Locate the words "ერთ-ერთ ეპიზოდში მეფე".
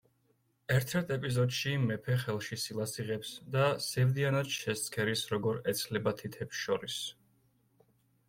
0.75-2.13